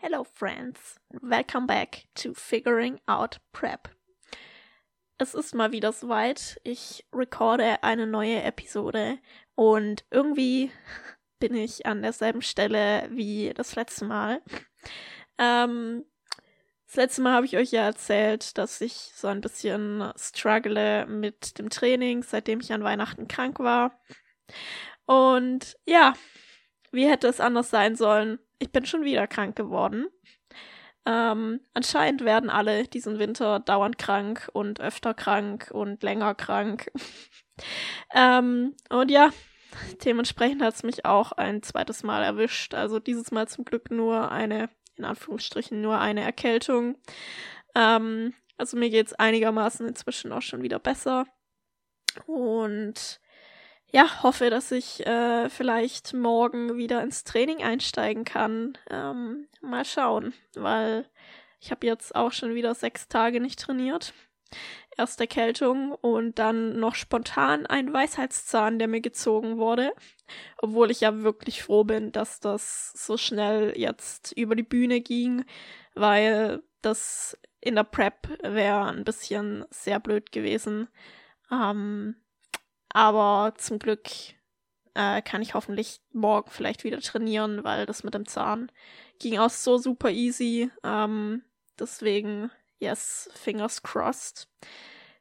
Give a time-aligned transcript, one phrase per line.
[0.00, 1.00] Hello, friends.
[1.10, 3.88] Welcome back to Figuring Out Prep.
[5.18, 6.60] Es ist mal wieder soweit.
[6.62, 9.18] Ich recorde eine neue Episode
[9.56, 10.70] und irgendwie
[11.40, 14.40] bin ich an derselben Stelle wie das letzte Mal.
[15.36, 16.04] Ähm,
[16.86, 21.58] das letzte Mal habe ich euch ja erzählt, dass ich so ein bisschen struggle mit
[21.58, 24.00] dem Training, seitdem ich an Weihnachten krank war.
[25.06, 26.14] Und ja,
[26.92, 28.38] wie hätte es anders sein sollen?
[28.58, 30.08] Ich bin schon wieder krank geworden.
[31.06, 36.90] Ähm, anscheinend werden alle diesen Winter dauernd krank und öfter krank und länger krank.
[38.14, 39.30] ähm, und ja,
[40.04, 42.74] dementsprechend hat es mich auch ein zweites Mal erwischt.
[42.74, 46.98] Also dieses Mal zum Glück nur eine, in Anführungsstrichen, nur eine Erkältung.
[47.74, 51.26] Ähm, also mir geht es einigermaßen inzwischen auch schon wieder besser.
[52.26, 53.20] Und
[53.90, 58.76] ja, hoffe, dass ich äh, vielleicht morgen wieder ins Training einsteigen kann.
[58.90, 61.08] Ähm, mal schauen, weil
[61.60, 64.12] ich habe jetzt auch schon wieder sechs Tage nicht trainiert.
[64.96, 69.92] Erst Erkältung und dann noch spontan ein Weisheitszahn, der mir gezogen wurde.
[70.58, 75.44] Obwohl ich ja wirklich froh bin, dass das so schnell jetzt über die Bühne ging,
[75.94, 80.88] weil das in der Prep wäre ein bisschen sehr blöd gewesen.
[81.50, 82.16] Ähm,
[82.90, 84.08] aber zum Glück
[84.94, 88.70] äh, kann ich hoffentlich morgen vielleicht wieder trainieren, weil das mit dem Zahn
[89.18, 90.70] ging auch so super easy.
[90.82, 91.42] Ähm,
[91.78, 94.48] deswegen, yes, fingers crossed.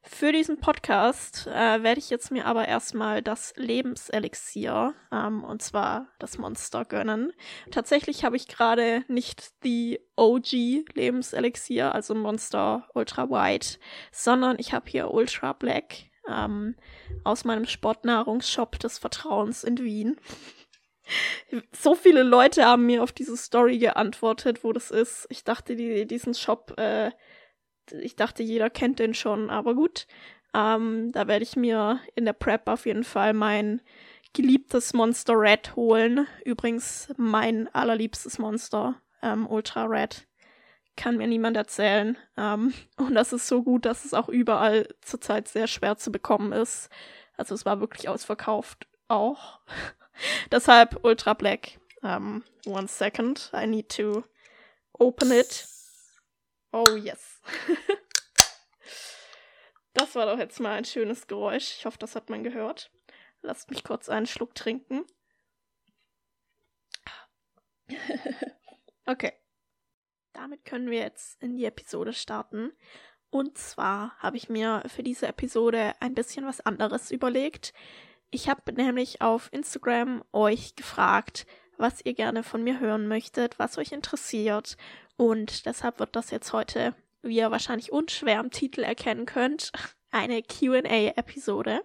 [0.09, 6.07] Für diesen Podcast äh, werde ich jetzt mir aber erstmal das Lebenselixier, ähm, und zwar
[6.17, 7.33] das Monster, gönnen.
[7.71, 13.79] Tatsächlich habe ich gerade nicht die OG Lebenselixier, also Monster Ultra White,
[14.11, 16.75] sondern ich habe hier Ultra Black ähm,
[17.23, 20.17] aus meinem Sportnahrungsshop des Vertrauens in Wien.
[21.71, 25.27] so viele Leute haben mir auf diese Story geantwortet, wo das ist.
[25.29, 27.11] Ich dachte, die, diesen Shop, äh,
[28.01, 30.07] ich dachte, jeder kennt den schon, aber gut.
[30.53, 33.81] Ähm, da werde ich mir in der Prep auf jeden Fall mein
[34.33, 36.27] geliebtes Monster Red holen.
[36.45, 40.27] Übrigens mein allerliebstes Monster, ähm, Ultra Red
[40.97, 42.17] kann mir niemand erzählen.
[42.35, 46.51] Ähm, und das ist so gut, dass es auch überall zurzeit sehr schwer zu bekommen
[46.51, 46.89] ist.
[47.37, 49.61] Also es war wirklich ausverkauft auch.
[50.51, 51.79] Deshalb Ultra Black.
[52.01, 53.51] Um, ähm, one second.
[53.53, 54.23] I need to
[54.93, 55.67] open it.
[56.71, 57.41] Oh yes.
[59.93, 61.77] das war doch jetzt mal ein schönes Geräusch.
[61.77, 62.91] Ich hoffe, das hat man gehört.
[63.41, 65.05] Lasst mich kurz einen Schluck trinken.
[69.05, 69.33] okay
[70.37, 72.71] damit können wir jetzt in die Episode starten.
[73.29, 77.73] Und zwar habe ich mir für diese Episode ein bisschen was anderes überlegt.
[78.29, 83.77] Ich habe nämlich auf Instagram euch gefragt, was ihr gerne von mir hören möchtet, was
[83.77, 84.77] euch interessiert.
[85.17, 86.93] Und deshalb wird das jetzt heute,
[87.23, 89.71] wie ihr wahrscheinlich unschwer am Titel erkennen könnt,
[90.11, 91.81] eine QA-Episode.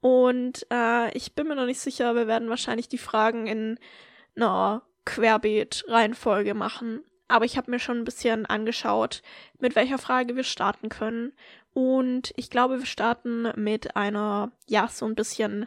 [0.00, 3.78] Und äh, ich bin mir noch nicht sicher, wir werden wahrscheinlich die Fragen in
[4.36, 7.04] einer Querbeet-Reihenfolge machen.
[7.28, 9.22] Aber ich habe mir schon ein bisschen angeschaut,
[9.58, 11.32] mit welcher Frage wir starten können.
[11.74, 15.66] Und ich glaube, wir starten mit einer, ja, so ein bisschen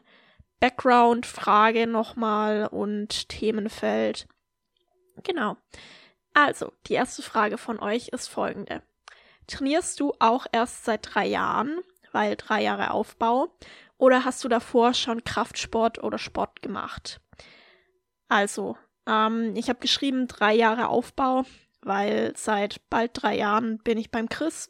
[0.60, 4.28] Background-Frage nochmal und Themenfeld.
[5.24, 5.58] Genau.
[6.34, 8.82] Also, die erste Frage von euch ist folgende.
[9.48, 11.80] Trainierst du auch erst seit drei Jahren,
[12.12, 13.50] weil drei Jahre Aufbau,
[13.98, 17.22] oder hast du davor schon Kraftsport oder Sport gemacht?
[18.30, 21.44] Also, ähm, ich habe geschrieben drei Jahre Aufbau,
[21.82, 24.70] weil seit bald drei Jahren bin ich beim Chris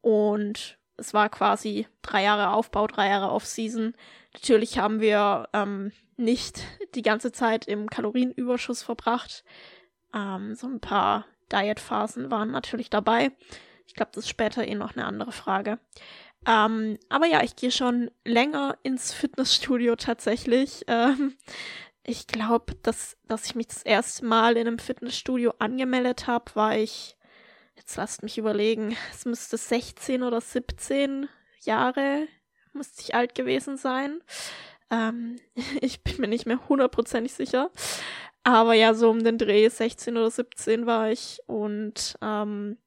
[0.00, 3.94] und es war quasi drei Jahre Aufbau, drei Jahre Off-Season.
[4.34, 6.62] Natürlich haben wir ähm, nicht
[6.94, 9.44] die ganze Zeit im Kalorienüberschuss verbracht.
[10.14, 13.32] Ähm, so ein paar Diet-Phasen waren natürlich dabei.
[13.86, 15.78] Ich glaube, das ist später eh noch eine andere Frage.
[16.46, 20.84] Ähm, aber ja, ich gehe schon länger ins Fitnessstudio tatsächlich.
[20.88, 21.34] Ähm,
[22.04, 26.76] ich glaube, dass, dass ich mich das erste Mal in einem Fitnessstudio angemeldet habe, war
[26.76, 27.16] ich,
[27.76, 31.28] jetzt lasst mich überlegen, es müsste 16 oder 17
[31.60, 32.26] Jahre,
[32.72, 34.22] müsste ich alt gewesen sein.
[34.90, 35.36] Ähm,
[35.80, 37.70] ich bin mir nicht mehr hundertprozentig sicher.
[38.42, 42.78] Aber ja, so um den Dreh 16 oder 17 war ich und ähm,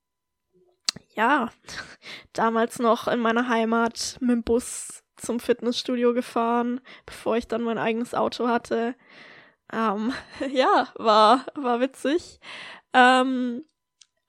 [1.16, 1.52] ja,
[2.34, 7.78] damals noch in meiner Heimat mit dem Bus zum Fitnessstudio gefahren, bevor ich dann mein
[7.78, 8.96] eigenes Auto hatte.
[9.72, 10.14] Ähm,
[10.52, 12.40] ja, war, war witzig.
[12.94, 13.66] Ähm,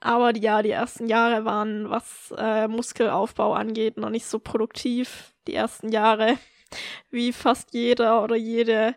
[0.01, 5.35] aber ja, die ersten Jahre waren, was äh, Muskelaufbau angeht, noch nicht so produktiv.
[5.47, 6.39] Die ersten Jahre,
[7.11, 8.97] wie fast jeder oder jede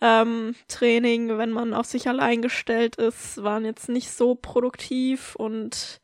[0.00, 6.00] ähm, Training, wenn man auf sich allein gestellt ist, waren jetzt nicht so produktiv und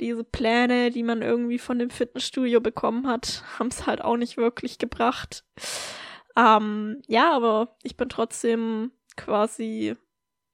[0.00, 4.36] diese Pläne, die man irgendwie von dem Fitnessstudio bekommen hat, haben es halt auch nicht
[4.36, 5.44] wirklich gebracht.
[6.36, 9.94] Ähm, ja, aber ich bin trotzdem quasi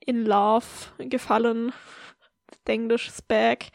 [0.00, 0.64] in Love
[0.99, 1.73] gefallen.
[2.67, 3.69] Englisch is back.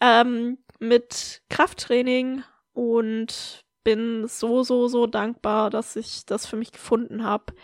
[0.00, 2.42] Ähm, mit Krafttraining
[2.72, 7.54] und bin so, so, so dankbar, dass ich das für mich gefunden habe.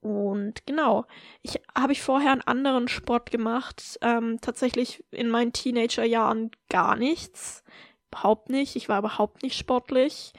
[0.00, 1.04] Und genau,
[1.42, 3.98] ich habe ich vorher einen anderen Sport gemacht.
[4.00, 7.62] Ähm, tatsächlich in meinen Teenagerjahren gar nichts.
[8.10, 8.76] Überhaupt nicht.
[8.76, 10.32] Ich war überhaupt nicht sportlich.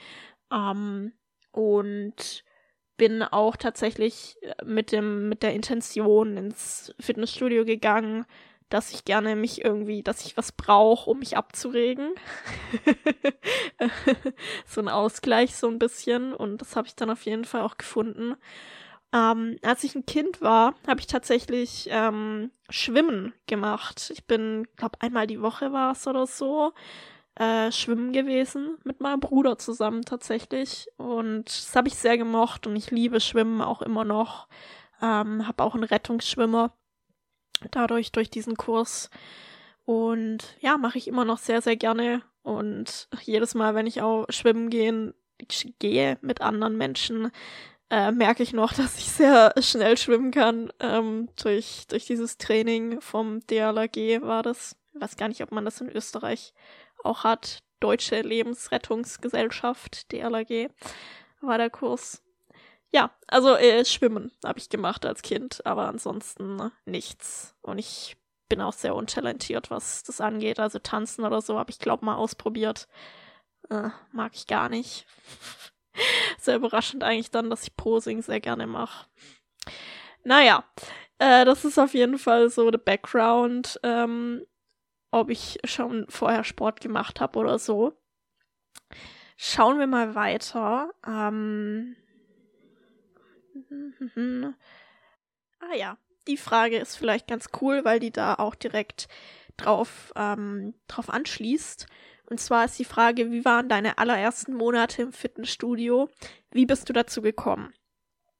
[0.52, 1.12] Ähm,
[1.52, 2.44] und
[2.96, 8.26] bin auch tatsächlich äh, mit dem, mit der Intention ins Fitnessstudio gegangen,
[8.68, 12.14] dass ich gerne mich irgendwie, dass ich was brauche, um mich abzuregen.
[14.66, 16.32] so ein Ausgleich so ein bisschen.
[16.32, 18.34] Und das habe ich dann auf jeden Fall auch gefunden.
[19.12, 24.10] Ähm, als ich ein Kind war, habe ich tatsächlich ähm, Schwimmen gemacht.
[24.14, 26.72] Ich bin, glaube einmal die Woche war es oder so,
[27.34, 30.88] äh, schwimmen gewesen mit meinem Bruder zusammen tatsächlich.
[30.96, 34.48] Und das habe ich sehr gemocht und ich liebe Schwimmen auch immer noch.
[35.02, 36.74] Ähm, habe auch einen Rettungsschwimmer
[37.70, 39.10] dadurch durch diesen Kurs.
[39.84, 42.22] Und ja, mache ich immer noch sehr, sehr gerne.
[42.42, 45.14] Und jedes Mal, wenn ich auch schwimmen gehen,
[45.78, 47.30] gehe mit anderen Menschen,
[47.92, 50.72] äh, merke ich noch, dass ich sehr schnell schwimmen kann.
[50.80, 54.76] Ähm, durch, durch dieses Training vom DLAG war das.
[54.94, 56.54] Ich weiß gar nicht, ob man das in Österreich
[57.04, 57.62] auch hat.
[57.80, 60.70] Deutsche Lebensrettungsgesellschaft, DLAG,
[61.40, 62.22] war der Kurs.
[62.92, 67.54] Ja, also äh, Schwimmen habe ich gemacht als Kind, aber ansonsten nichts.
[67.62, 68.16] Und ich
[68.48, 70.60] bin auch sehr untalentiert, was das angeht.
[70.60, 72.86] Also tanzen oder so habe ich, glaube mal ausprobiert.
[73.70, 75.06] Äh, mag ich gar nicht.
[76.38, 79.06] sehr überraschend eigentlich dann, dass ich Posing sehr gerne mache.
[80.24, 80.64] Naja,
[81.18, 84.44] äh, das ist auf jeden Fall so der Background, ähm,
[85.10, 87.92] ob ich schon vorher Sport gemacht habe oder so.
[89.36, 90.90] Schauen wir mal weiter.
[91.06, 91.96] Ähm,
[95.60, 95.98] ah ja,
[96.28, 99.08] die Frage ist vielleicht ganz cool, weil die da auch direkt
[99.56, 101.86] drauf, ähm, drauf anschließt.
[102.32, 106.08] Und zwar ist die Frage, wie waren deine allerersten Monate im Fitnessstudio?
[106.50, 107.74] Wie bist du dazu gekommen?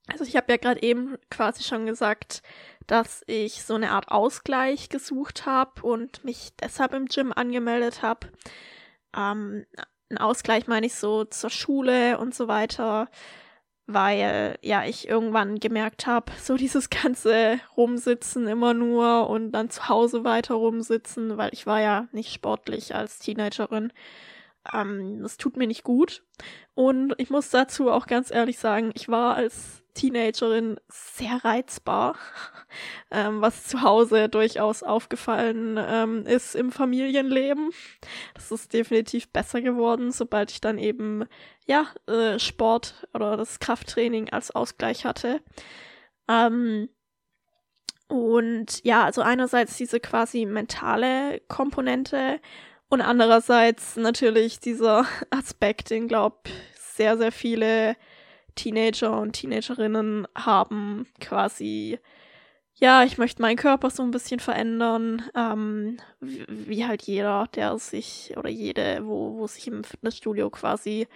[0.06, 2.42] Also ich habe ja gerade eben quasi schon gesagt,
[2.86, 8.28] dass ich so eine Art Ausgleich gesucht habe und mich deshalb im Gym angemeldet habe.
[9.14, 9.66] Ähm,
[10.08, 13.10] ein Ausgleich meine ich so zur Schule und so weiter
[13.86, 19.88] weil ja ich irgendwann gemerkt habe, so dieses ganze Rumsitzen immer nur und dann zu
[19.88, 23.92] Hause weiter rumsitzen, weil ich war ja nicht sportlich als Teenagerin.
[24.72, 26.22] Ähm, das tut mir nicht gut.
[26.74, 32.16] Und ich muss dazu auch ganz ehrlich sagen, ich war als Teenagerin sehr reizbar,
[33.10, 37.70] ähm, was zu Hause durchaus aufgefallen ähm, ist im Familienleben.
[38.34, 41.24] Das ist definitiv besser geworden, sobald ich dann eben
[41.66, 45.40] ja äh, Sport oder das Krafttraining als Ausgleich hatte.
[46.28, 46.88] Ähm,
[48.08, 52.40] und ja, also einerseits diese quasi mentale Komponente
[52.88, 56.48] und andererseits natürlich dieser Aspekt, den glaub
[56.78, 57.96] sehr, sehr viele
[58.54, 61.98] Teenager und Teenagerinnen haben quasi,
[62.82, 67.78] ja, ich möchte meinen Körper so ein bisschen verändern, ähm, wie, wie, halt jeder, der
[67.78, 71.06] sich oder jede, wo, wo sich im Fitnessstudio quasi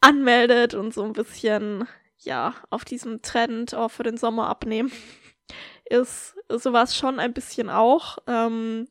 [0.00, 4.92] anmeldet und so ein bisschen, ja, auf diesem Trend auch für den Sommer abnehmen,
[5.90, 8.18] ist sowas schon ein bisschen auch.
[8.28, 8.86] Ähm,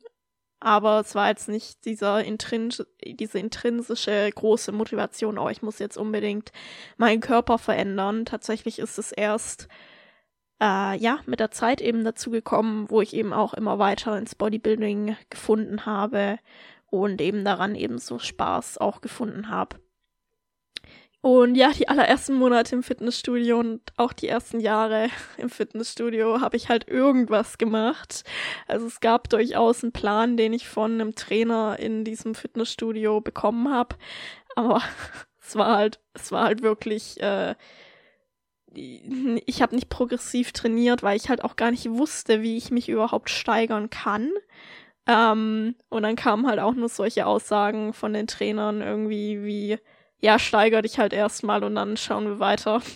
[0.60, 5.96] aber es war jetzt nicht dieser intrins diese intrinsische große Motivation, oh, ich muss jetzt
[5.96, 6.52] unbedingt
[6.98, 8.26] meinen Körper verändern.
[8.26, 9.68] Tatsächlich ist es erst
[10.62, 14.36] äh, ja mit der Zeit eben dazu gekommen, wo ich eben auch immer weiter ins
[14.36, 16.38] Bodybuilding gefunden habe
[16.86, 19.76] und eben daran eben so Spaß auch gefunden habe.
[21.20, 26.56] Und ja, die allerersten Monate im Fitnessstudio und auch die ersten Jahre im Fitnessstudio habe
[26.56, 28.24] ich halt irgendwas gemacht.
[28.66, 33.72] Also es gab durchaus einen Plan, den ich von einem Trainer in diesem Fitnessstudio bekommen
[33.72, 33.96] habe.
[34.56, 34.82] Aber
[35.40, 37.54] es war halt, es war halt wirklich, äh,
[39.46, 42.88] ich habe nicht progressiv trainiert, weil ich halt auch gar nicht wusste, wie ich mich
[42.88, 44.30] überhaupt steigern kann.
[45.06, 49.78] Ähm, und dann kamen halt auch nur solche Aussagen von den Trainern irgendwie wie,
[50.20, 52.80] ja, steiger dich halt erstmal und dann schauen wir weiter.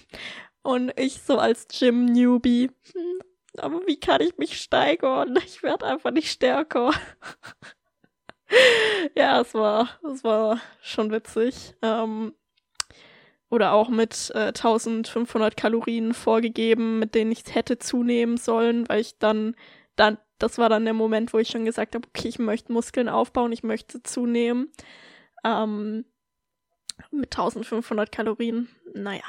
[0.62, 3.21] Und ich so als Gym-Newbie, hm,
[3.56, 5.38] aber wie kann ich mich steigern?
[5.47, 6.90] Ich werde einfach nicht stärker.
[9.16, 11.75] ja, es war, es war schon witzig.
[11.83, 12.35] Ähm,
[13.49, 19.19] oder auch mit äh, 1500 Kalorien vorgegeben, mit denen ich hätte zunehmen sollen, weil ich
[19.19, 19.55] dann,
[19.95, 23.09] dann, das war dann der Moment, wo ich schon gesagt habe, okay, ich möchte Muskeln
[23.09, 24.71] aufbauen, ich möchte zunehmen.
[25.45, 26.05] Ähm,
[27.11, 29.25] mit 1500 Kalorien, naja.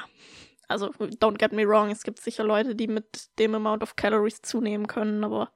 [0.68, 4.42] Also, don't get me wrong, es gibt sicher Leute, die mit dem Amount of Calories
[4.42, 5.50] zunehmen können, aber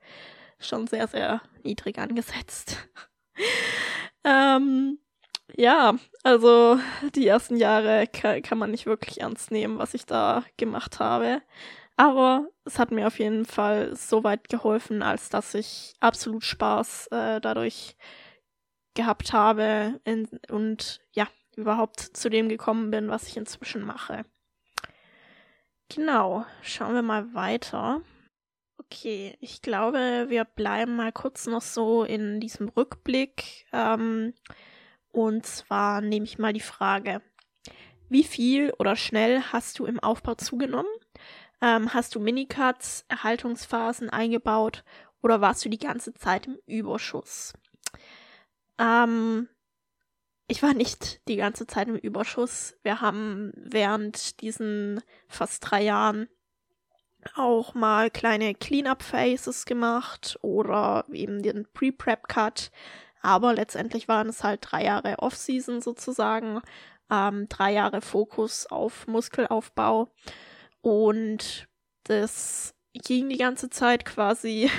[0.58, 2.88] schon sehr, sehr niedrig angesetzt.
[4.24, 4.98] ähm,
[5.56, 6.78] ja, also
[7.14, 11.42] die ersten Jahre kann, man nicht wirklich ernst nehmen, was ich da gemacht habe.
[11.96, 17.08] Aber es hat mir auf jeden Fall so weit geholfen, als dass ich absolut Spaß
[17.08, 17.96] äh, dadurch
[18.94, 24.24] gehabt habe in, und ja, überhaupt zu dem gekommen bin, was ich inzwischen mache.
[25.94, 28.00] Genau, schauen wir mal weiter.
[28.78, 33.66] Okay, ich glaube, wir bleiben mal kurz noch so in diesem Rückblick.
[33.72, 34.34] Ähm,
[35.12, 37.22] und zwar nehme ich mal die Frage,
[38.08, 40.90] wie viel oder schnell hast du im Aufbau zugenommen?
[41.60, 44.84] Ähm, hast du Minicuts, Erhaltungsphasen eingebaut
[45.22, 47.52] oder warst du die ganze Zeit im Überschuss?
[48.78, 49.48] Ähm,
[50.48, 52.74] ich war nicht die ganze Zeit im Überschuss.
[52.82, 56.28] Wir haben während diesen fast drei Jahren
[57.34, 62.70] auch mal kleine Cleanup-Phases gemacht oder eben den Pre-Prep-Cut.
[63.22, 66.60] Aber letztendlich waren es halt drei Jahre Off-Season sozusagen,
[67.10, 70.08] ähm, drei Jahre Fokus auf Muskelaufbau.
[70.80, 71.68] Und
[72.04, 74.70] das ging die ganze Zeit quasi,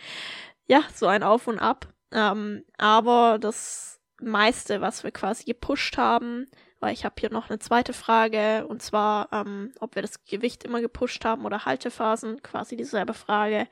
[0.66, 1.88] ja, so ein Auf und Ab.
[2.12, 6.46] Ähm, aber das meiste, was wir quasi gepusht haben,
[6.80, 10.64] weil ich habe hier noch eine zweite Frage, und zwar, ähm, ob wir das Gewicht
[10.64, 13.66] immer gepusht haben oder Haltephasen, quasi dieselbe Frage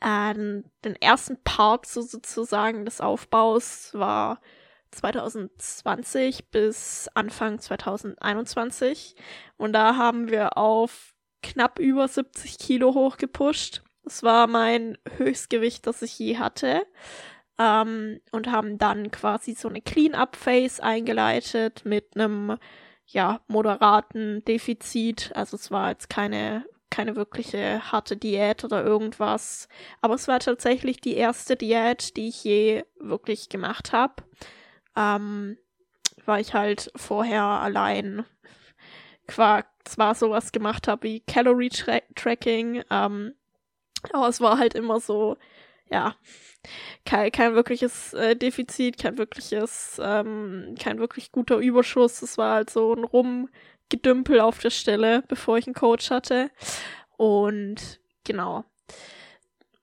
[0.00, 4.40] äh, den ersten Part so sozusagen des Aufbaus war
[4.90, 9.16] 2020 bis Anfang 2021.
[9.56, 13.82] Und da haben wir auf knapp über 70 Kilo hochgepusht.
[14.04, 16.82] Das war mein Höchstgewicht, das ich je hatte.
[17.58, 22.56] Ähm, und haben dann quasi so eine Clean-up-Phase eingeleitet mit einem
[23.06, 25.32] ja moderaten Defizit.
[25.34, 29.68] Also es war jetzt keine keine wirkliche harte Diät oder irgendwas.
[30.00, 34.14] Aber es war tatsächlich die erste Diät, die ich je wirklich gemacht habe.
[34.96, 35.58] Ähm,
[36.24, 38.24] weil ich halt vorher allein
[39.28, 43.34] zwar sowas gemacht habe wie Calorie -Tra Tracking, ähm,
[44.12, 45.36] aber es war halt immer so,
[45.90, 46.14] ja,
[47.04, 52.22] kein, kein wirkliches äh, Defizit, kein wirkliches, ähm, kein wirklich guter Überschuss.
[52.22, 53.48] Es war halt so ein Rum
[53.88, 56.50] Gedümpel auf der Stelle, bevor ich einen Coach hatte.
[57.16, 58.64] Und genau.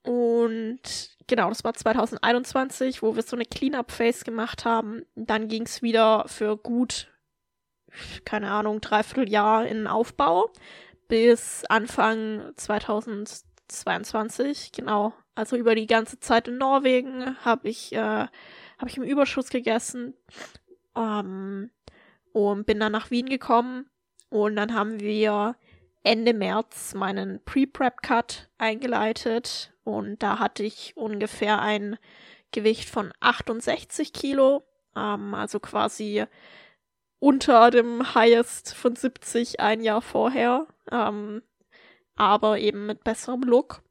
[0.03, 0.81] Und
[1.27, 5.03] genau, das war 2021, wo wir so eine Cleanup-Phase gemacht haben.
[5.15, 7.11] Dann ging es wieder für gut,
[8.23, 10.51] keine Ahnung, dreiviertel Jahr in Aufbau
[11.07, 14.71] bis Anfang 2022.
[14.71, 18.27] Genau, also über die ganze Zeit in Norwegen habe ich, äh,
[18.77, 20.13] hab ich im Überschuss gegessen
[20.95, 21.71] ähm,
[22.31, 23.89] und bin dann nach Wien gekommen
[24.29, 25.55] und dann haben wir
[26.03, 31.97] Ende März meinen Pre-Prep-Cut eingeleitet und da hatte ich ungefähr ein
[32.51, 34.63] Gewicht von 68 Kilo,
[34.95, 36.25] ähm, also quasi
[37.19, 41.41] unter dem Highest von 70 ein Jahr vorher, ähm,
[42.15, 43.81] aber eben mit besserem Look.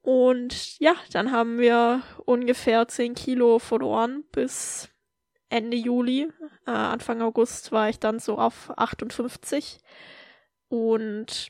[0.00, 4.88] Und ja, dann haben wir ungefähr 10 Kilo verloren bis
[5.54, 6.28] Ende Juli.
[6.66, 9.78] Äh, Anfang August war ich dann so auf 58
[10.68, 11.48] und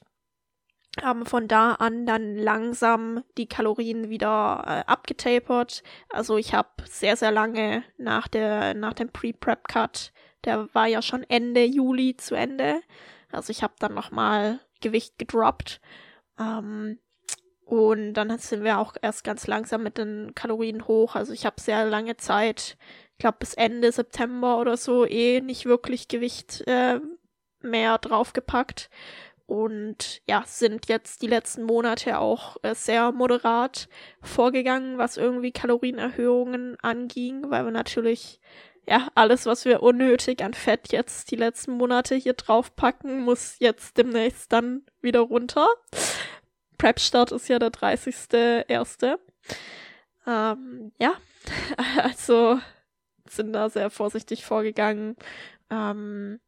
[1.02, 5.82] haben von da an dann langsam die Kalorien wieder äh, abgetapert.
[6.10, 10.12] Also ich habe sehr, sehr lange nach, der, nach dem Pre-Prep-Cut,
[10.44, 12.82] der war ja schon Ende Juli zu Ende.
[13.32, 15.80] Also ich habe dann nochmal Gewicht gedroppt.
[16.38, 16.98] Ähm,
[17.64, 21.14] und dann sind wir auch erst ganz langsam mit den Kalorien hoch.
[21.14, 22.76] Also ich habe sehr lange Zeit
[23.14, 26.98] ich glaube, bis Ende September oder so eh nicht wirklich Gewicht äh,
[27.60, 28.90] mehr draufgepackt.
[29.46, 33.88] Und ja, sind jetzt die letzten Monate auch äh, sehr moderat
[34.20, 38.40] vorgegangen, was irgendwie Kalorienerhöhungen anging, weil wir natürlich,
[38.86, 43.96] ja, alles, was wir unnötig an Fett jetzt die letzten Monate hier draufpacken, muss jetzt
[43.96, 45.68] demnächst dann wieder runter.
[46.78, 49.18] Prep-Start ist ja der 30.01.
[50.26, 51.14] Ähm, ja,
[52.02, 52.58] also
[53.28, 55.16] sind da sehr vorsichtig vorgegangen.
[55.70, 56.40] Ähm,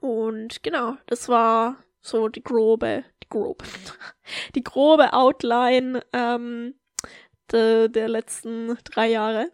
[0.00, 3.64] und genau, das war so die grobe, die grobe,
[4.54, 6.74] die grobe Outline ähm,
[7.50, 9.50] de, der letzten drei Jahre.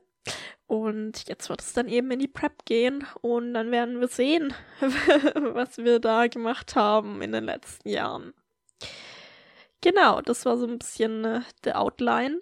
[0.67, 4.53] Und jetzt wird es dann eben in die Prep gehen und dann werden wir sehen,
[4.81, 8.35] was wir da gemacht haben in den letzten Jahren.
[9.81, 12.41] Genau, das war so ein bisschen äh, der Outline.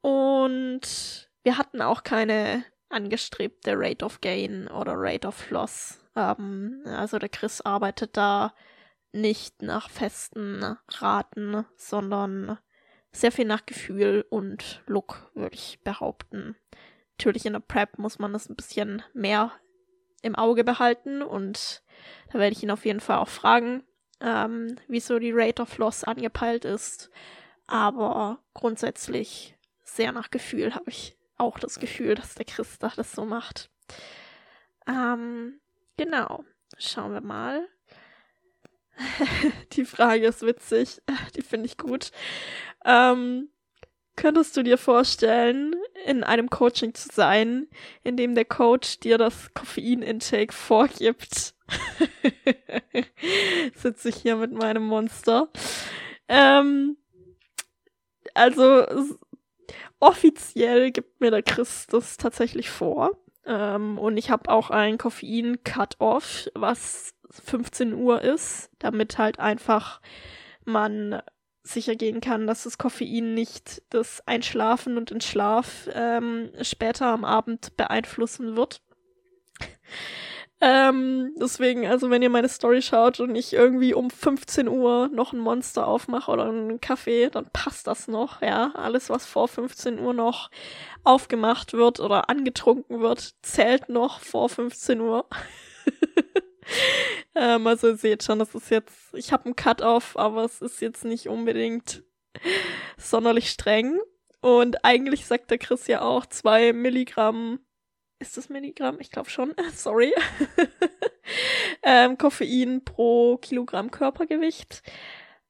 [0.00, 6.04] Und wir hatten auch keine angestrebte Rate of Gain oder Rate of Loss.
[6.16, 8.54] Ähm, also der Chris arbeitet da
[9.12, 12.58] nicht nach festen Raten, sondern
[13.12, 16.56] sehr viel nach Gefühl und Look, würde ich behaupten.
[17.18, 19.52] Natürlich in der Prep muss man das ein bisschen mehr
[20.22, 21.82] im Auge behalten und
[22.32, 23.82] da werde ich ihn auf jeden Fall auch fragen,
[24.20, 27.10] ähm, wieso die Rate of Loss angepeilt ist.
[27.66, 33.24] Aber grundsätzlich sehr nach Gefühl habe ich auch das Gefühl, dass der Christa das so
[33.24, 33.70] macht.
[34.86, 35.60] Ähm,
[35.96, 36.44] genau.
[36.78, 37.68] Schauen wir mal.
[39.72, 41.00] die Frage ist witzig.
[41.36, 42.10] Die finde ich gut.
[42.84, 43.48] Ähm,
[44.16, 45.74] könntest du dir vorstellen,
[46.04, 47.68] in einem Coaching zu sein,
[48.02, 51.54] in dem der Coach dir das Koffein-Intake vorgibt?
[53.74, 55.48] Sitze ich hier mit meinem Monster.
[56.28, 56.96] Ähm,
[58.34, 58.86] also
[59.98, 63.12] offiziell gibt mir der Chris das tatsächlich vor.
[63.44, 70.00] Ähm, und ich habe auch ein Koffein-Cut-Off, was 15 Uhr ist, damit halt einfach
[70.64, 71.22] man
[71.62, 77.24] sicher gehen kann, dass das Koffein nicht das Einschlafen und den Schlaf ähm, später am
[77.24, 78.82] Abend beeinflussen wird.
[80.62, 85.32] Ähm, deswegen, also wenn ihr meine Story schaut und ich irgendwie um 15 Uhr noch
[85.32, 88.72] ein Monster aufmache oder einen Kaffee, dann passt das noch, ja.
[88.74, 90.50] Alles, was vor 15 Uhr noch
[91.02, 95.26] aufgemacht wird oder angetrunken wird, zählt noch vor 15 Uhr.
[97.34, 100.82] ähm, also ihr seht schon, das ist jetzt, ich habe einen Cut-Off, aber es ist
[100.82, 102.02] jetzt nicht unbedingt
[102.98, 103.98] sonderlich streng.
[104.42, 107.60] Und eigentlich sagt der Chris ja auch, zwei Milligramm
[108.20, 108.98] ist das Milligramm?
[109.00, 109.54] Ich glaube schon.
[109.74, 110.12] Sorry.
[111.82, 114.82] ähm, Koffein pro Kilogramm Körpergewicht.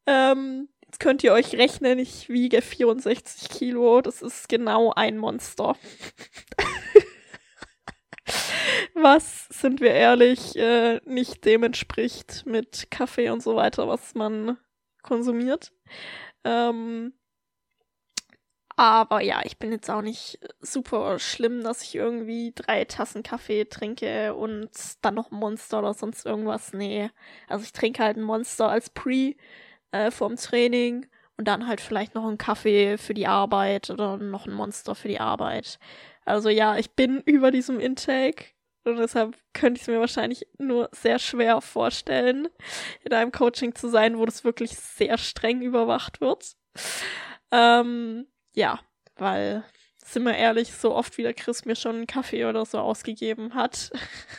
[0.06, 4.00] Ähm, jetzt könnt ihr euch rechnen, ich wiege 64 Kilo.
[4.00, 5.76] Das ist genau ein Monster.
[8.94, 14.58] was, sind wir ehrlich, äh, nicht dem entspricht mit Kaffee und so weiter, was man
[15.02, 15.72] konsumiert.
[16.44, 17.14] Ähm,
[18.80, 23.66] aber ja, ich bin jetzt auch nicht super schlimm, dass ich irgendwie drei Tassen Kaffee
[23.66, 24.70] trinke und
[25.02, 26.72] dann noch ein Monster oder sonst irgendwas.
[26.72, 27.10] Nee.
[27.46, 29.34] Also ich trinke halt ein Monster als Pre
[29.92, 34.46] äh, vorm Training und dann halt vielleicht noch einen Kaffee für die Arbeit oder noch
[34.46, 35.78] ein Monster für die Arbeit.
[36.24, 38.46] Also ja, ich bin über diesem Intake
[38.84, 42.48] und deshalb könnte ich es mir wahrscheinlich nur sehr schwer vorstellen,
[43.04, 46.56] in einem Coaching zu sein, wo das wirklich sehr streng überwacht wird.
[47.52, 48.80] Ähm, ja,
[49.16, 49.64] weil,
[50.04, 53.54] sind wir ehrlich, so oft wie der Chris mir schon einen Kaffee oder so ausgegeben
[53.54, 53.90] hat,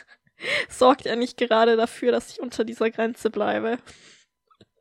[0.68, 3.78] sorgt er nicht gerade dafür, dass ich unter dieser Grenze bleibe.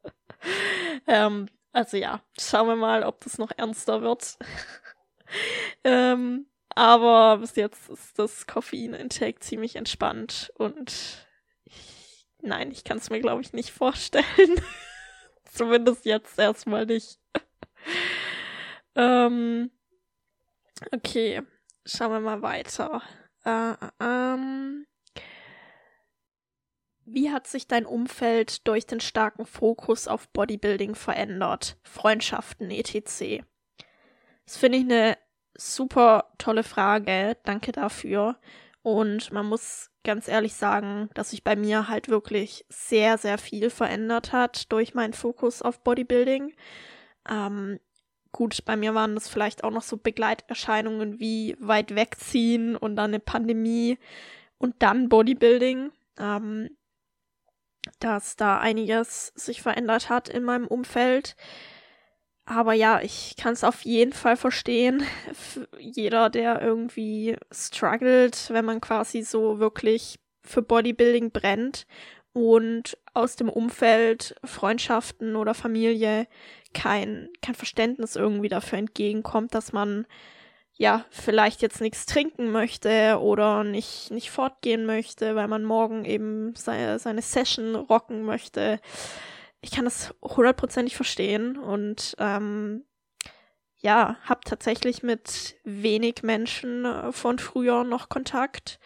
[1.07, 4.37] ähm, also ja, schauen wir mal, ob das noch ernster wird.
[5.83, 11.27] ähm, aber bis jetzt ist das Koffein-Intake ziemlich entspannt und
[11.65, 14.25] ich, nein, ich kann es mir, glaube ich, nicht vorstellen.
[15.51, 17.19] Zumindest jetzt erstmal nicht.
[18.95, 19.71] Ähm,
[20.91, 21.41] okay,
[21.85, 23.01] schauen wir mal weiter.
[23.45, 24.85] Äh, ähm,
[27.05, 31.77] wie hat sich dein Umfeld durch den starken Fokus auf Bodybuilding verändert?
[31.83, 33.43] Freundschaften, etc.
[34.45, 35.17] Das finde ich eine
[35.55, 37.37] super tolle Frage.
[37.43, 38.39] Danke dafür.
[38.83, 43.69] Und man muss ganz ehrlich sagen, dass sich bei mir halt wirklich sehr, sehr viel
[43.69, 46.55] verändert hat durch meinen Fokus auf Bodybuilding.
[47.29, 47.79] Ähm,
[48.31, 53.11] gut, bei mir waren das vielleicht auch noch so Begleiterscheinungen wie weit wegziehen und dann
[53.11, 53.97] eine Pandemie
[54.57, 56.69] und dann Bodybuilding, ähm,
[57.99, 61.35] dass da einiges sich verändert hat in meinem Umfeld.
[62.45, 65.03] Aber ja, ich kann es auf jeden Fall verstehen.
[65.77, 71.85] Jeder, der irgendwie struggelt, wenn man quasi so wirklich für Bodybuilding brennt
[72.33, 76.27] und aus dem Umfeld, Freundschaften oder Familie
[76.73, 80.05] kein, kein Verständnis irgendwie dafür entgegenkommt, dass man
[80.73, 86.55] ja vielleicht jetzt nichts trinken möchte oder nicht, nicht fortgehen möchte, weil man morgen eben
[86.55, 88.79] seine, seine Session rocken möchte.
[89.61, 92.85] Ich kann das hundertprozentig verstehen und ähm,
[93.77, 98.79] ja, habe tatsächlich mit wenig Menschen von früher noch Kontakt.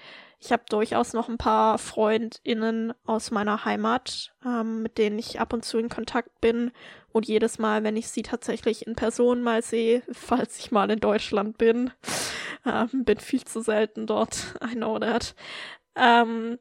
[0.45, 5.53] Ich habe durchaus noch ein paar FreundInnen aus meiner Heimat, ähm, mit denen ich ab
[5.53, 6.71] und zu in Kontakt bin.
[7.11, 10.99] Und jedes Mal, wenn ich sie tatsächlich in Person mal sehe, falls ich mal in
[10.99, 11.91] Deutschland bin,
[12.65, 14.55] Ähm, bin viel zu selten dort.
[14.63, 15.35] I know that.
[15.95, 16.59] Ähm,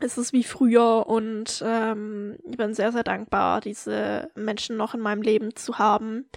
[0.00, 5.00] es ist wie früher und ähm, ich bin sehr, sehr dankbar, diese Menschen noch in
[5.00, 6.28] meinem Leben zu haben.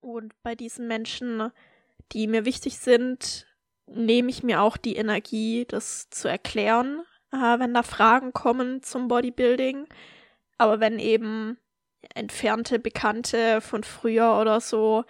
[0.00, 1.50] Und bei diesen Menschen,
[2.12, 3.46] die mir wichtig sind,
[3.86, 9.08] nehme ich mir auch die Energie, das zu erklären, äh, wenn da Fragen kommen zum
[9.08, 9.86] Bodybuilding.
[10.58, 11.58] Aber wenn eben
[12.14, 15.04] entfernte Bekannte von früher oder so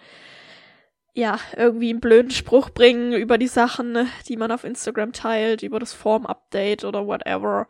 [1.17, 5.79] ja, irgendwie einen blöden Spruch bringen über die Sachen, die man auf Instagram teilt, über
[5.79, 7.67] das Form-Update oder whatever.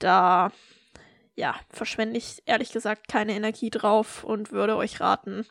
[0.00, 0.50] Da,
[1.36, 5.46] ja, verschwende ich ehrlich gesagt keine Energie drauf und würde euch raten,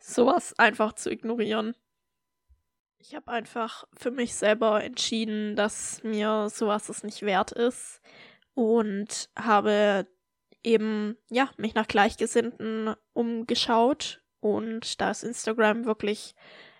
[0.00, 1.76] sowas einfach zu ignorieren.
[3.04, 8.00] Ich habe einfach für mich selber entschieden, dass mir sowas es nicht wert ist
[8.54, 10.06] und habe
[10.62, 16.36] eben, ja, mich nach Gleichgesinnten umgeschaut und da ist Instagram wirklich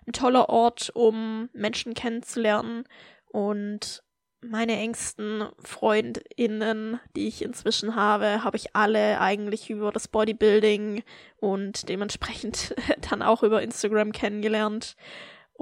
[0.07, 2.85] ein toller Ort, um Menschen kennenzulernen
[3.27, 4.05] und
[4.41, 11.03] meine engsten FreundInnen, die ich inzwischen habe, habe ich alle eigentlich über das Bodybuilding
[11.39, 12.77] und dementsprechend
[13.11, 14.95] dann auch über Instagram kennengelernt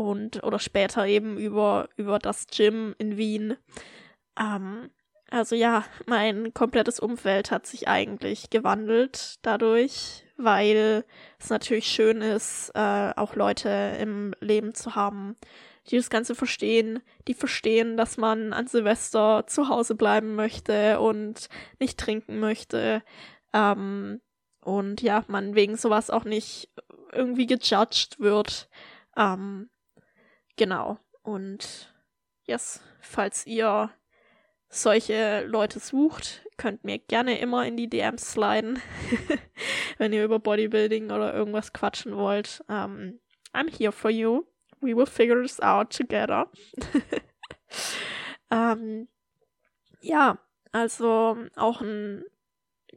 [0.00, 3.58] und oder später eben über, über das Gym in Wien.
[4.38, 4.88] Ähm,
[5.28, 11.04] also ja, mein komplettes Umfeld hat sich eigentlich gewandelt dadurch, weil
[11.38, 13.68] es natürlich schön ist, äh, auch Leute
[14.00, 15.36] im Leben zu haben,
[15.90, 21.50] die das Ganze verstehen, die verstehen, dass man an Silvester zu Hause bleiben möchte und
[21.78, 23.02] nicht trinken möchte.
[23.52, 24.22] Ähm,
[24.62, 26.70] und ja, man wegen sowas auch nicht
[27.12, 28.70] irgendwie gejudged wird.
[29.14, 29.68] Ähm,
[30.60, 30.98] genau.
[31.22, 31.90] Und
[32.44, 33.90] yes, falls ihr
[34.68, 38.78] solche Leute sucht, könnt mir gerne immer in die DMs sliden,
[39.98, 42.62] wenn ihr über Bodybuilding oder irgendwas quatschen wollt.
[42.68, 43.20] Um, ähm,
[43.54, 44.44] I'm here for you.
[44.82, 46.46] We will figure this out together.
[48.50, 49.08] um, ähm,
[50.02, 50.38] ja,
[50.72, 52.22] also auch ein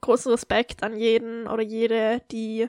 [0.02, 2.67] großen Respekt an jeden oder jede, die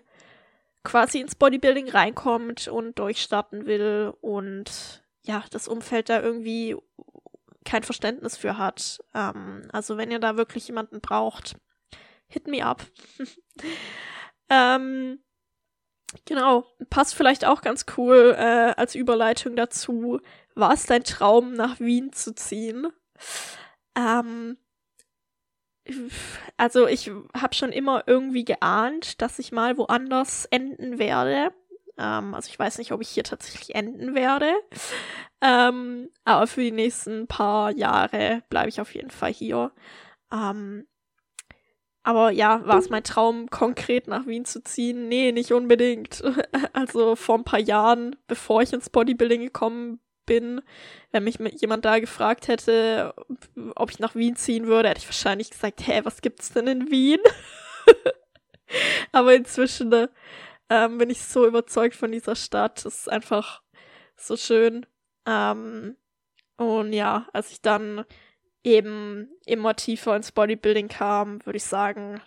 [0.85, 6.77] quasi ins Bodybuilding reinkommt und durchstarten will und ja, das Umfeld da irgendwie
[7.65, 9.03] kein Verständnis für hat.
[9.15, 11.57] Ähm, also wenn ihr da wirklich jemanden braucht,
[12.29, 12.85] hit me up.
[14.51, 15.21] ähm,
[16.27, 20.21] genau, passt vielleicht auch ganz cool äh, als Überleitung dazu.
[20.55, 22.89] War es dein Traum, nach Wien zu ziehen?
[23.97, 24.59] Ähm,
[26.57, 31.53] also ich habe schon immer irgendwie geahnt, dass ich mal woanders enden werde.
[31.99, 34.53] Ähm, also ich weiß nicht, ob ich hier tatsächlich enden werde.
[35.41, 39.73] Ähm, aber für die nächsten paar Jahre bleibe ich auf jeden Fall hier.
[40.33, 40.87] Ähm,
[42.03, 45.09] aber ja, war es mein Traum, konkret nach Wien zu ziehen?
[45.09, 46.23] Nee, nicht unbedingt.
[46.75, 50.61] Also vor ein paar Jahren, bevor ich ins Bodybuilding gekommen bin,
[51.13, 53.15] wenn mich jemand da gefragt hätte,
[53.75, 56.91] ob ich nach Wien ziehen würde, hätte ich wahrscheinlich gesagt, hä, was gibt's denn in
[56.91, 57.21] Wien?
[59.13, 60.11] Aber inzwischen ne,
[60.71, 62.79] ähm, bin ich so überzeugt von dieser Stadt.
[62.79, 63.63] Es ist einfach
[64.17, 64.87] so schön.
[65.27, 65.97] Ähm,
[66.57, 68.05] und ja, als ich dann
[68.63, 72.21] eben immer tiefer ins Bodybuilding kam, würde ich sagen,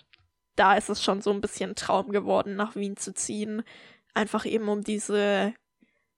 [0.56, 3.64] da ist es schon so ein bisschen Traum geworden, nach Wien zu ziehen.
[4.14, 5.54] Einfach eben um diese,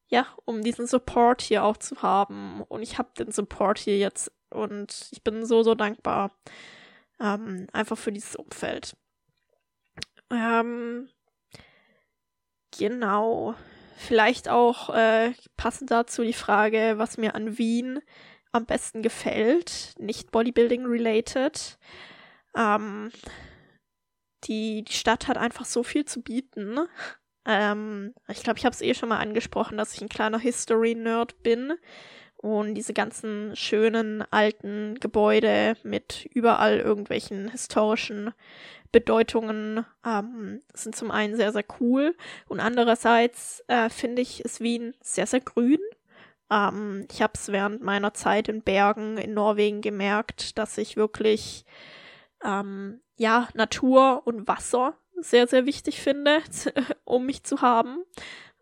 [0.10, 2.62] ja, um diesen Support hier auch zu haben.
[2.64, 6.32] Und ich habe den Support hier jetzt und ich bin so, so dankbar.
[7.20, 8.96] Ähm, einfach für dieses Umfeld.
[10.32, 11.10] Ähm,
[12.78, 13.56] genau.
[13.98, 18.00] Vielleicht auch äh, passend dazu die Frage, was mir an Wien
[18.52, 21.78] am besten gefällt, nicht Bodybuilding related.
[22.56, 23.12] Ähm,
[24.46, 26.80] die, die Stadt hat einfach so viel zu bieten.
[27.50, 31.42] Ähm, ich glaube, ich habe es eh schon mal angesprochen, dass ich ein kleiner History-Nerd
[31.42, 31.74] bin.
[32.38, 38.34] Und diese ganzen schönen alten Gebäude mit überall irgendwelchen historischen
[38.92, 42.16] Bedeutungen ähm, sind zum einen sehr, sehr cool
[42.48, 45.80] und andererseits äh, finde ich, ist Wien sehr, sehr grün.
[46.50, 51.66] Ähm, ich habe es während meiner Zeit in Bergen in Norwegen gemerkt, dass ich wirklich
[52.44, 56.42] ähm, ja Natur und Wasser sehr, sehr wichtig finde,
[57.06, 58.04] um mich zu haben.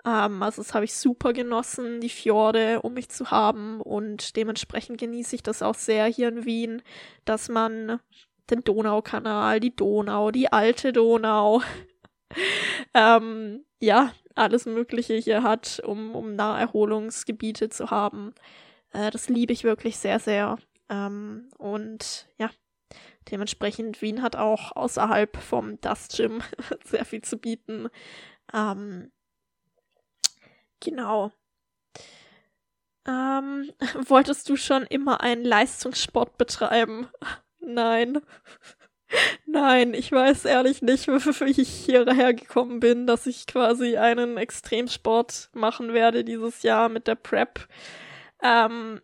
[0.06, 5.00] Ähm, also das habe ich super genossen, die Fjorde um mich zu haben und dementsprechend
[5.00, 6.82] genieße ich das auch sehr hier in Wien,
[7.26, 8.00] dass man
[8.50, 11.62] den Donaukanal, die Donau, die alte Donau,
[12.93, 18.34] ähm, ja, alles Mögliche hier hat, um, um Naherholungsgebiete zu haben.
[18.93, 20.58] Äh, das liebe ich wirklich sehr, sehr.
[20.89, 22.50] Ähm, und ja,
[23.32, 26.42] dementsprechend Wien hat auch außerhalb vom Dust Gym
[26.86, 27.90] sehr viel zu bieten.
[28.54, 29.12] Ähm,
[30.80, 31.32] genau.
[33.08, 33.72] Ähm,
[34.08, 37.08] wolltest du schon immer einen Leistungssport betreiben?
[37.60, 38.20] Nein.
[39.46, 45.50] Nein, ich weiß ehrlich nicht, wie ich hierher gekommen bin, dass ich quasi einen Extremsport
[45.54, 47.70] machen werde dieses Jahr mit der Prep.
[48.44, 49.02] Ähm,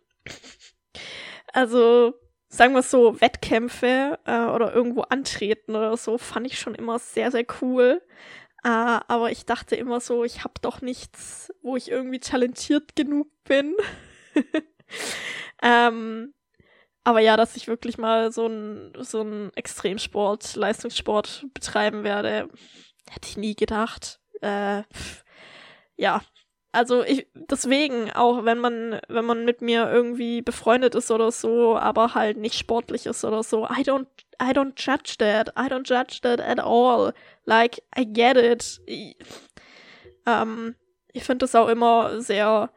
[1.52, 2.14] also,
[2.54, 7.30] sagen wir so, Wettkämpfe äh, oder irgendwo antreten oder so, fand ich schon immer sehr,
[7.30, 8.00] sehr cool.
[8.62, 13.28] Äh, aber ich dachte immer so, ich habe doch nichts, wo ich irgendwie talentiert genug
[13.44, 13.74] bin.
[15.62, 16.32] ähm,
[17.02, 22.48] aber ja, dass ich wirklich mal so ein so ein Extremsport, Leistungssport betreiben werde,
[23.10, 24.20] hätte ich nie gedacht.
[24.40, 24.84] Äh,
[25.96, 26.22] ja,
[26.74, 31.76] also ich deswegen auch wenn man wenn man mit mir irgendwie befreundet ist oder so,
[31.76, 34.06] aber halt nicht sportlich ist oder so, I don't
[34.42, 35.50] I don't judge that.
[35.50, 37.14] I don't judge that at all.
[37.44, 38.80] Like I get it.
[38.86, 39.16] Ich,
[40.26, 40.74] ähm,
[41.12, 42.70] ich finde das auch immer sehr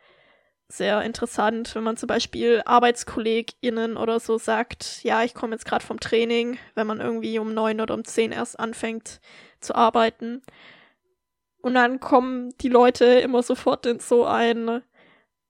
[0.70, 5.86] sehr interessant, wenn man zum Beispiel ArbeitskollegInnen oder so sagt, ja, ich komme jetzt gerade
[5.86, 9.22] vom Training, wenn man irgendwie um neun oder um zehn erst anfängt
[9.62, 10.42] zu arbeiten.
[11.67, 14.82] Und dann kommen die Leute immer sofort in so ein,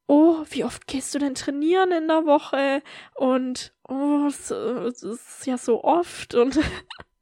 [0.08, 2.82] oh, wie oft gehst du denn trainieren in der Woche?
[3.14, 6.58] Und, oh, es ist ja so oft und,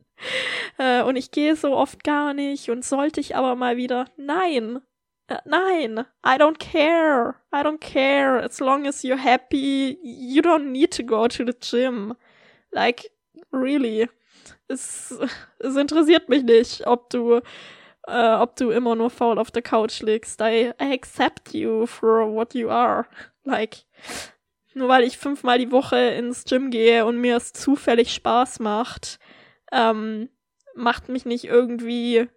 [0.77, 4.05] äh, und ich gehe so oft gar nicht und sollte ich aber mal wieder.
[4.15, 4.79] Nein,
[5.27, 7.41] Uh, nein, I don't care.
[7.51, 8.37] I don't care.
[8.37, 12.13] As long as you're happy, you don't need to go to the gym.
[12.71, 13.11] Like,
[13.51, 14.07] really.
[14.67, 15.17] Es,
[15.57, 17.41] es interessiert mich nicht, ob du,
[18.07, 20.41] äh, ob du immer nur faul auf der Couch liegst.
[20.41, 23.05] I, accept you for what you are.
[23.43, 23.85] Like,
[24.73, 29.19] nur weil ich fünfmal die Woche ins Gym gehe und mir es zufällig Spaß macht,
[29.71, 30.29] ähm,
[30.75, 32.27] macht mich nicht irgendwie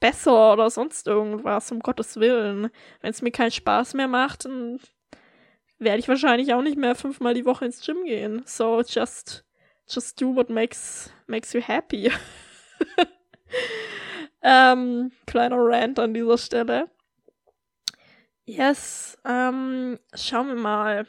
[0.00, 2.70] besser oder sonst irgendwas, um Gottes Willen.
[3.00, 4.78] Wenn es mir keinen Spaß mehr macht, dann
[5.78, 8.42] werde ich wahrscheinlich auch nicht mehr fünfmal die Woche ins Gym gehen.
[8.44, 9.44] So just,
[9.88, 12.10] just do what makes, makes you happy.
[14.44, 16.88] ähm, kleiner Rant an dieser Stelle.
[18.44, 21.06] Yes, ähm, schauen wir mal.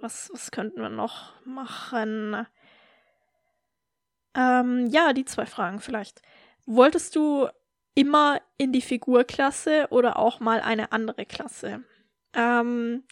[0.00, 2.46] Was, was könnten wir noch machen?
[4.34, 6.22] Ähm, ja, die zwei Fragen vielleicht.
[6.66, 7.48] Wolltest du
[7.94, 11.82] immer in die Figurklasse oder auch mal eine andere Klasse.
[12.34, 13.04] Ähm,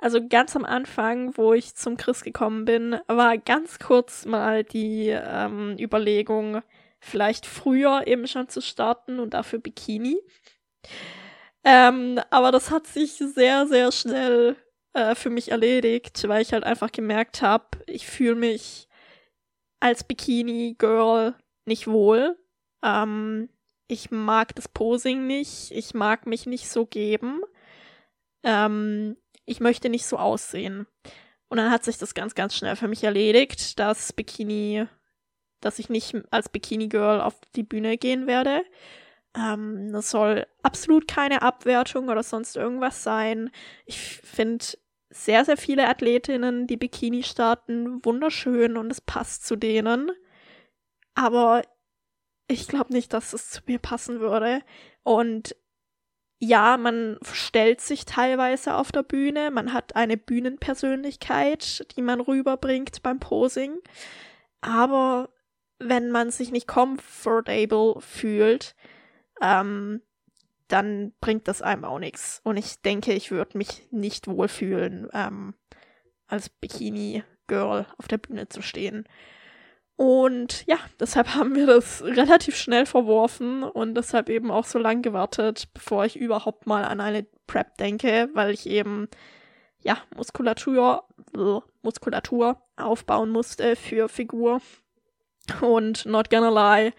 [0.00, 5.08] also ganz am Anfang, wo ich zum Chris gekommen bin, war ganz kurz mal die
[5.08, 6.62] ähm, Überlegung,
[7.04, 10.18] vielleicht früher eben schon zu starten und dafür Bikini.
[11.64, 14.56] Ähm, aber das hat sich sehr, sehr schnell
[14.92, 18.88] äh, für mich erledigt, weil ich halt einfach gemerkt habe, ich fühle mich
[19.80, 21.34] als Bikini-Girl
[21.66, 22.38] nicht wohl.
[22.82, 23.48] Ähm,
[23.86, 27.42] ich mag das Posing nicht, ich mag mich nicht so geben.
[28.42, 30.86] Ähm, ich möchte nicht so aussehen.
[31.48, 34.86] Und dann hat sich das ganz, ganz schnell für mich erledigt, dass Bikini,
[35.64, 38.64] dass ich nicht als Bikini-Girl auf die Bühne gehen werde.
[39.36, 43.50] Ähm, das soll absolut keine Abwertung oder sonst irgendwas sein.
[43.86, 44.64] Ich finde
[45.10, 50.10] sehr, sehr viele Athletinnen, die Bikini starten, wunderschön und es passt zu denen.
[51.14, 51.62] Aber
[52.48, 54.60] ich glaube nicht, dass es zu mir passen würde.
[55.02, 55.56] Und
[56.40, 63.02] ja, man stellt sich teilweise auf der Bühne, man hat eine Bühnenpersönlichkeit, die man rüberbringt
[63.02, 63.78] beim Posing.
[64.60, 65.30] Aber
[65.78, 68.74] wenn man sich nicht comfortable fühlt,
[69.40, 70.00] ähm,
[70.68, 72.40] dann bringt das einem auch nichts.
[72.44, 75.54] Und ich denke, ich würde mich nicht wohlfühlen, ähm,
[76.26, 79.06] als Bikini-Girl auf der Bühne zu stehen.
[79.96, 85.02] Und ja, deshalb haben wir das relativ schnell verworfen und deshalb eben auch so lang
[85.02, 89.08] gewartet, bevor ich überhaupt mal an eine Prep denke, weil ich eben
[89.78, 91.04] ja Muskulatur,
[91.36, 94.60] äh, Muskulatur aufbauen musste für Figur.
[95.60, 96.92] Und not gonna lie,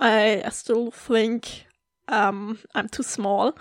[0.00, 1.66] I still think
[2.08, 3.54] um, I'm too small.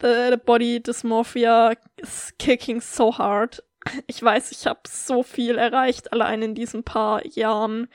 [0.00, 3.60] the, the body dysmorphia is kicking so hard
[4.06, 7.88] ich weiß, ich habe so viel erreicht, allein in diesen paar Jahren,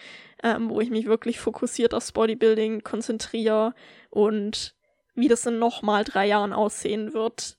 [0.44, 3.74] ähm, wo ich mich wirklich fokussiert aufs Bodybuilding konzentriere
[4.10, 4.76] und
[5.16, 7.58] wie das in nochmal drei Jahren aussehen wird,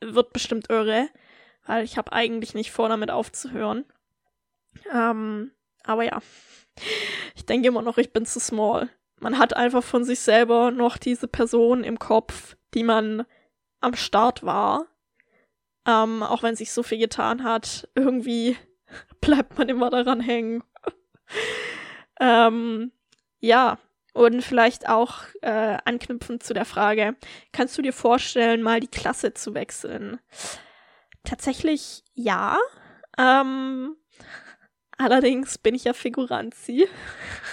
[0.00, 1.08] wird bestimmt irre,
[1.64, 3.84] weil ich habe eigentlich nicht vor, damit aufzuhören.
[4.92, 5.52] Ähm,
[5.84, 6.20] aber ja,
[7.34, 8.88] ich denke immer noch, ich bin zu small.
[9.18, 13.24] Man hat einfach von sich selber noch diese Person im Kopf, die man
[13.80, 14.86] am Start war
[15.86, 18.56] ähm, auch wenn sich so viel getan hat, irgendwie
[19.20, 20.62] bleibt man immer daran hängen.
[22.20, 22.92] ähm,
[23.38, 23.78] ja,
[24.12, 27.16] und vielleicht auch äh, anknüpfend zu der Frage,
[27.52, 30.18] kannst du dir vorstellen, mal die Klasse zu wechseln?
[31.24, 32.56] tatsächlich ja.
[33.18, 33.96] Ähm,
[34.96, 36.88] allerdings bin ich ja Figuranzi.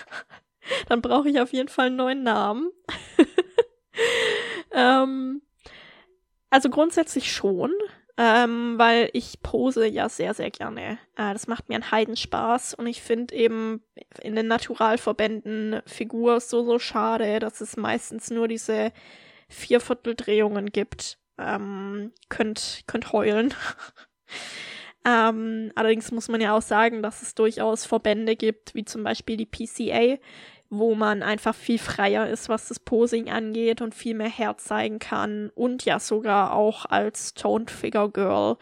[0.87, 2.71] Dann brauche ich auf jeden Fall einen neuen Namen.
[4.71, 5.41] ähm,
[6.49, 7.73] also grundsätzlich schon,
[8.17, 10.99] ähm, weil ich pose ja sehr, sehr gerne.
[11.15, 13.83] Äh, das macht mir einen Heidenspaß und ich finde eben
[14.21, 18.91] in den Naturalverbänden Figur so, so schade, dass es meistens nur diese
[19.49, 21.17] Viervierteldrehungen gibt.
[21.37, 23.53] Ähm, könnt, könnt heulen.
[25.05, 29.37] ähm, allerdings muss man ja auch sagen, dass es durchaus Verbände gibt, wie zum Beispiel
[29.37, 30.17] die PCA,
[30.69, 35.51] wo man einfach viel freier ist, was das Posing angeht und viel mehr herzeigen kann
[35.55, 38.57] und ja sogar auch als Toned Figure Girl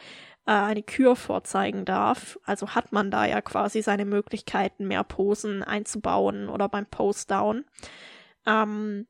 [0.45, 2.39] äh, eine Kür vorzeigen darf.
[2.43, 7.65] Also hat man da ja quasi seine Möglichkeiten, mehr Posen einzubauen oder beim Post-Down.
[8.45, 9.07] Ähm,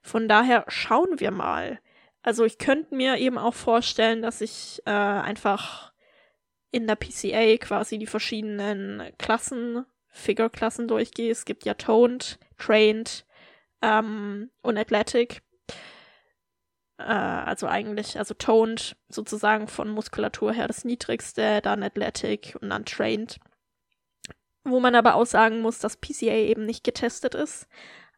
[0.00, 1.80] von daher schauen wir mal.
[2.22, 5.91] Also ich könnte mir eben auch vorstellen, dass ich äh, einfach
[6.72, 11.30] in der PCA quasi die verschiedenen Klassen Figure-Klassen durchgehe.
[11.30, 13.24] Es gibt ja Toned, Trained
[13.80, 15.42] ähm, und Athletic.
[16.98, 22.84] Äh, also eigentlich, also Toned sozusagen von Muskulatur her das niedrigste, dann Athletic und dann
[22.84, 23.38] Trained.
[24.64, 27.66] Wo man aber auch sagen muss, dass PCA eben nicht getestet ist.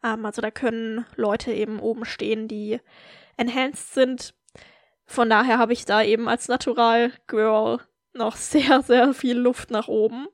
[0.03, 2.79] Ähm, also da können Leute eben oben stehen, die
[3.37, 4.33] enhanced sind.
[5.05, 7.79] Von daher habe ich da eben als Natural Girl
[8.15, 10.27] noch sehr, sehr viel Luft nach oben.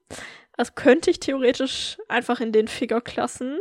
[0.53, 3.59] Also könnte ich theoretisch einfach in den Figure-Klassen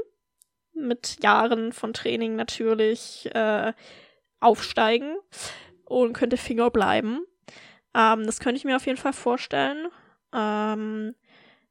[0.75, 3.73] mit Jahren von Training natürlich äh,
[4.41, 5.17] aufsteigen
[5.85, 7.25] und könnte Finger bleiben.
[7.95, 9.89] Ähm, das könnte ich mir auf jeden Fall vorstellen.
[10.33, 11.15] Ähm,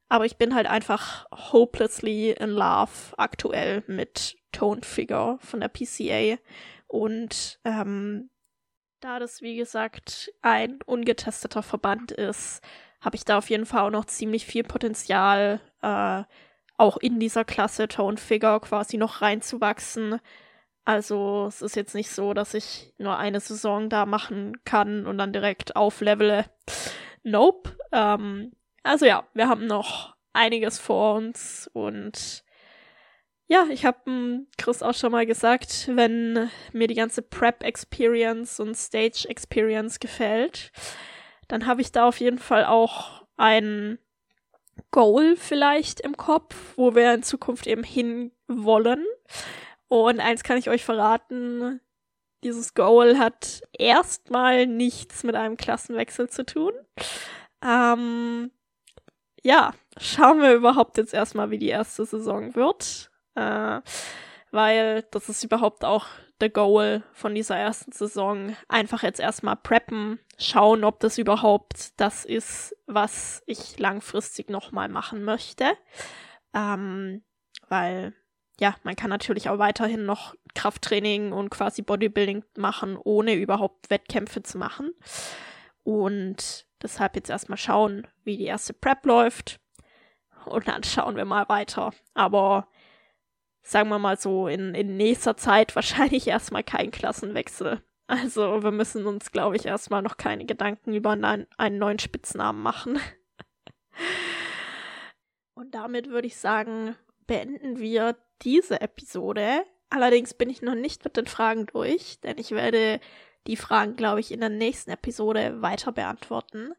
[0.08, 6.38] aber ich bin halt einfach hopelessly in love aktuell mit Toned Figure von der PCA.
[6.88, 8.30] Und ähm,
[9.00, 12.62] da das, wie gesagt, ein ungetesteter Verband ist,
[13.00, 16.22] habe ich da auf jeden Fall auch noch ziemlich viel Potenzial, äh,
[16.76, 20.20] auch in dieser Klasse Tone Figure quasi noch reinzuwachsen.
[20.84, 25.18] Also es ist jetzt nicht so, dass ich nur eine Saison da machen kann und
[25.18, 26.46] dann direkt auflevele.
[27.22, 27.76] Nope.
[27.92, 32.44] Ähm, also ja, wir haben noch einiges vor uns und
[33.50, 38.76] ja, ich habe Chris auch schon mal gesagt, wenn mir die ganze Prep Experience und
[38.76, 40.70] Stage Experience gefällt,
[41.48, 43.98] dann habe ich da auf jeden Fall auch ein
[44.92, 49.04] Goal vielleicht im Kopf, wo wir in Zukunft eben hin wollen.
[49.88, 51.80] Und eins kann ich euch verraten,
[52.44, 56.72] dieses Goal hat erstmal nichts mit einem Klassenwechsel zu tun.
[57.64, 58.52] Ähm,
[59.42, 63.09] ja, schauen wir überhaupt jetzt erstmal, wie die erste Saison wird.
[63.34, 63.80] Äh,
[64.50, 66.06] weil das ist überhaupt auch
[66.40, 68.56] der Goal von dieser ersten Saison.
[68.68, 75.22] Einfach jetzt erstmal preppen, schauen, ob das überhaupt das ist, was ich langfristig nochmal machen
[75.22, 75.64] möchte.
[76.54, 77.22] Ähm,
[77.68, 78.14] weil,
[78.58, 84.42] ja, man kann natürlich auch weiterhin noch Krafttraining und quasi Bodybuilding machen, ohne überhaupt Wettkämpfe
[84.42, 84.92] zu machen.
[85.84, 89.60] Und deshalb jetzt erstmal schauen, wie die erste Prep läuft.
[90.46, 91.92] Und dann schauen wir mal weiter.
[92.14, 92.66] Aber
[93.62, 97.82] sagen wir mal so, in, in nächster Zeit wahrscheinlich erstmal kein Klassenwechsel.
[98.06, 102.60] Also wir müssen uns, glaube ich, erstmal noch keine Gedanken über einen, einen neuen Spitznamen
[102.60, 102.98] machen.
[105.54, 106.96] Und damit würde ich sagen,
[107.26, 109.62] beenden wir diese Episode.
[109.90, 113.00] Allerdings bin ich noch nicht mit den Fragen durch, denn ich werde
[113.46, 116.72] die Fragen, glaube ich, in der nächsten Episode weiter beantworten.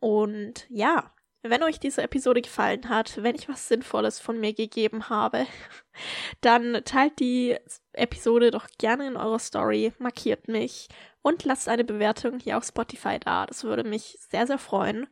[0.00, 1.13] Und ja,
[1.46, 5.46] wenn euch diese Episode gefallen hat, wenn ich was Sinnvolles von mir gegeben habe,
[6.40, 7.56] dann teilt die
[7.92, 10.88] Episode doch gerne in eurer Story, markiert mich
[11.22, 13.46] und lasst eine Bewertung hier auf Spotify da.
[13.46, 15.06] Das würde mich sehr, sehr freuen.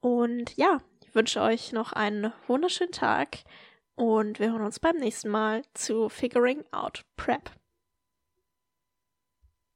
[0.00, 3.38] Und ja, ich wünsche euch noch einen wunderschönen Tag
[3.94, 7.50] und wir hören uns beim nächsten Mal zu Figuring Out Prep.